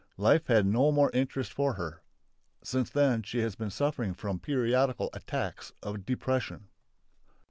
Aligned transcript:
Life 0.17 0.47
had 0.47 0.65
no 0.65 0.91
more 0.91 1.11
interest 1.13 1.53
for 1.53 1.73
her. 1.75 2.01
Since 2.63 2.89
then 2.89 3.21
she 3.21 3.41
has 3.41 3.55
been 3.55 3.69
suffering 3.69 4.15
from 4.15 4.39
periodical 4.39 5.11
attacks 5.13 5.73
of 5.83 6.07
depression. 6.07 6.69